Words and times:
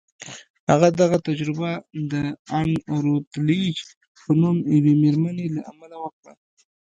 هغه 0.71 0.87
دغه 1.01 1.17
تجربه 1.27 1.69
د 2.11 2.13
ان 2.57 2.69
روتليج 3.03 3.75
په 4.21 4.31
نوم 4.41 4.57
يوې 4.75 4.93
مېرمنې 5.03 5.45
له 5.55 5.61
امله 5.71 5.97
وکړه. 6.03 6.33